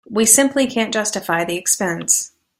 We 0.09 0.25
simply 0.25 0.65
can't 0.65 0.91
justify 0.91 1.43
the 1.45 1.57
expense. 1.57 2.31